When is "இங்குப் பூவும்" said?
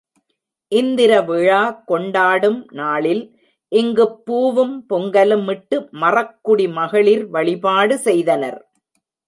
3.71-4.85